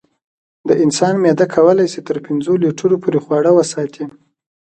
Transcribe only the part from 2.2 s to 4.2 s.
پنځو لیټرو پورې خواړه وساتي.